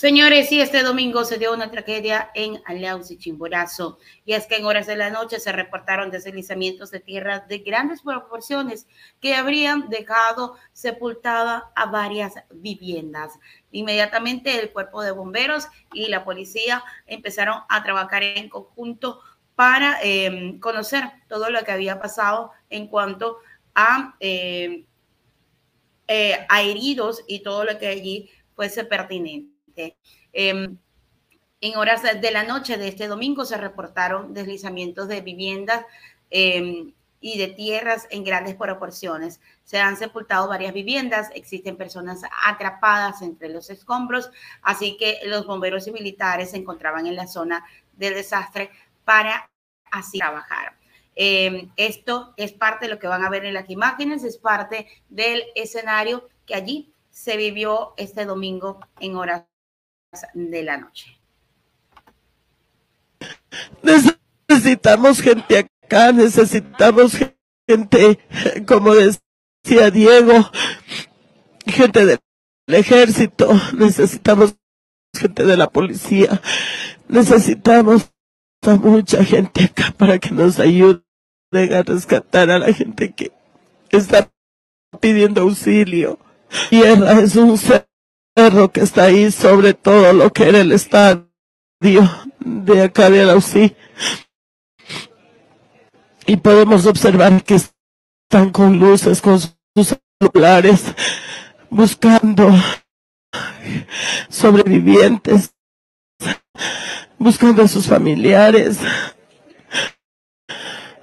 [0.00, 4.56] Señores, sí, este domingo se dio una tragedia en Aleus y Chimborazo, y es que
[4.56, 8.86] en horas de la noche se reportaron deslizamientos de tierra de grandes proporciones
[9.20, 13.38] que habrían dejado sepultada a varias viviendas.
[13.72, 19.20] Inmediatamente el cuerpo de bomberos y la policía empezaron a trabajar en conjunto
[19.54, 23.36] para em, conocer todo lo que había pasado en cuanto
[23.74, 24.86] a, em,
[26.08, 29.59] eh, a heridos y todo lo que allí fuese pertinente.
[30.32, 30.76] Em,
[31.60, 35.84] en horas de la noche de este domingo se reportaron deslizamientos de viviendas
[36.30, 39.40] em, y de tierras en grandes proporciones.
[39.64, 44.30] Se han sepultado varias viviendas, existen personas atrapadas entre los escombros,
[44.62, 48.70] así que los bomberos y militares se encontraban en la zona del desastre
[49.04, 49.50] para
[49.90, 50.76] así trabajar.
[51.14, 54.86] Em, esto es parte de lo que van a ver en las imágenes, es parte
[55.10, 59.49] del escenario que allí se vivió este domingo en horas
[60.34, 61.18] de la noche.
[64.48, 67.16] Necesitamos gente acá, necesitamos
[67.68, 68.18] gente,
[68.66, 70.50] como decía Diego,
[71.66, 72.18] gente del
[72.66, 74.56] ejército, necesitamos
[75.16, 76.40] gente de la policía,
[77.08, 78.10] necesitamos
[78.82, 81.02] mucha gente acá para que nos ayude
[81.52, 83.32] a rescatar a la gente que
[83.90, 84.30] está
[85.00, 86.18] pidiendo auxilio.
[86.68, 87.89] Tierra es un ser
[88.36, 91.28] cerro que está ahí sobre todo lo que era el estadio
[92.40, 93.76] de acá de Alausí.
[96.26, 100.84] Y podemos observar que están con luces, con sus celulares,
[101.70, 102.52] buscando
[104.28, 105.54] sobrevivientes,
[107.18, 108.78] buscando a sus familiares,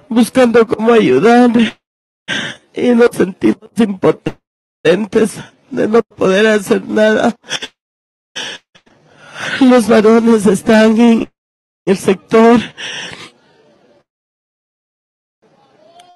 [0.08, 1.50] buscando cómo ayudar
[2.74, 5.38] y nos sentimos impotentes
[5.70, 7.34] de no poder hacer nada.
[9.60, 11.30] Los varones están en
[11.84, 12.60] el sector.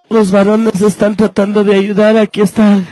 [0.08, 2.16] Los varones están tratando de ayudar.
[2.16, 2.86] Aquí están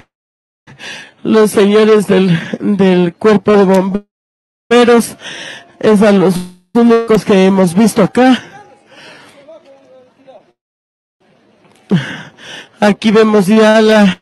[1.22, 5.16] los señores del, del cuerpo de bomberos.
[5.78, 6.34] Es a los
[6.74, 8.42] únicos que hemos visto acá.
[12.80, 14.19] Aquí vemos ya la,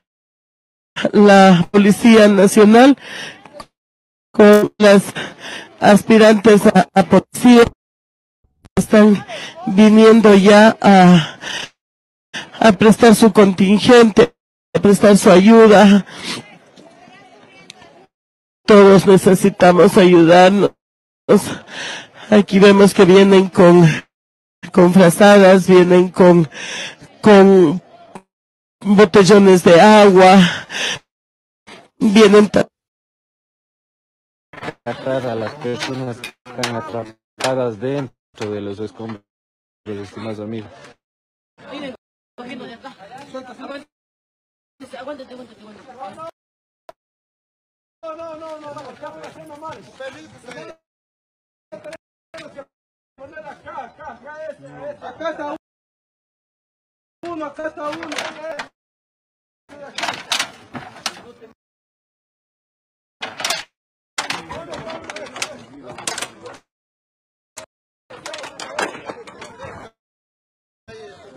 [1.13, 2.97] la Policía Nacional
[4.33, 5.03] con las
[5.81, 7.65] aspirantes a, policía
[8.77, 9.25] están
[9.67, 11.39] viniendo ya a,
[12.61, 14.33] a prestar su contingente,
[14.75, 16.07] a prestar su ayuda.
[18.65, 20.71] Todos necesitamos ayudarnos.
[22.31, 23.89] Aquí vemos que vienen con,
[24.73, 26.49] con frazadas, vienen con,
[27.21, 27.83] con
[28.81, 30.39] botellones de agua,
[31.99, 32.51] vienen
[34.85, 39.23] a las personas que están atrapadas dentro de los escombros,
[39.85, 40.71] estimados amigos.
[48.01, 48.81] No, no, no, no, no,
[53.51, 55.57] acá, acá, acá, acá está
[57.27, 58.48] uno, acá está uno.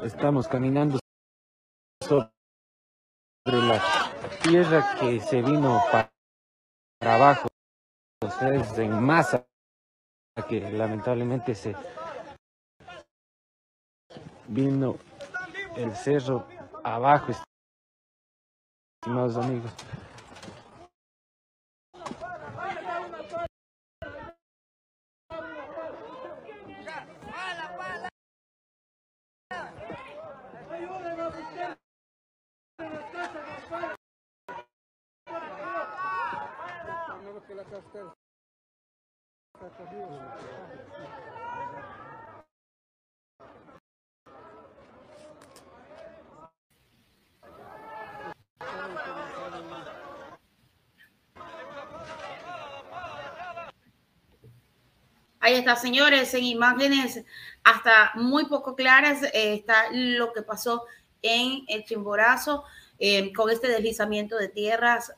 [0.04, 0.98] Estamos caminando
[2.04, 2.32] sobre
[3.46, 3.80] la
[4.42, 6.10] tierra que se vino para
[7.02, 7.48] abajo,
[8.24, 9.46] es en masa
[10.50, 11.76] que lamentablemente se
[14.48, 14.98] vino
[15.76, 16.48] el cerro
[16.84, 17.34] abajo,
[19.04, 19.72] estimados amigos.
[55.40, 57.24] Ahí está, señores, en imágenes
[57.64, 60.86] hasta muy poco claras eh, está lo que pasó
[61.22, 62.64] en el Chimborazo
[63.00, 65.14] eh, con este deslizamiento de tierras.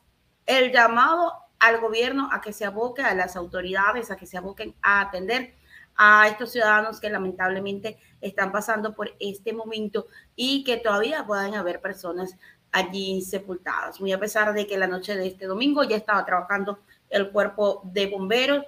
[0.45, 4.75] El llamado al gobierno a que se aboque, a las autoridades, a que se aboquen
[4.81, 5.53] a atender
[5.95, 11.79] a estos ciudadanos que lamentablemente están pasando por este momento y que todavía puedan haber
[11.79, 12.35] personas
[12.73, 14.01] allí sepultadas.
[14.01, 16.79] Muy a pesar de que la noche de este domingo ya estaba trabajando
[17.09, 18.65] el cuerpo de bomberos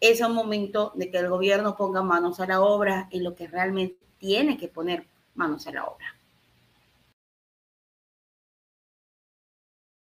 [0.00, 3.48] es un momento de que el gobierno ponga manos a la obra en lo que
[3.48, 6.16] realmente tiene que poner manos a la obra.